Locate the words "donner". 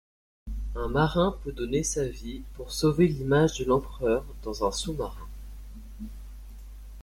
1.51-1.83